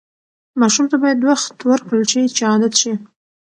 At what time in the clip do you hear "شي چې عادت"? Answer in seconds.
2.11-2.73